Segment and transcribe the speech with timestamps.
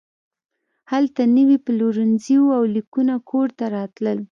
[0.91, 4.17] هلته نوي پلورنځي وو او لیکونه کور ته راتلل